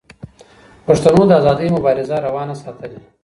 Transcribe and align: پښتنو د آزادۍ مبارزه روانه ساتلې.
پښتنو 0.85 1.21
د 1.27 1.31
آزادۍ 1.39 1.67
مبارزه 1.75 2.15
روانه 2.27 2.55
ساتلې. 2.63 2.99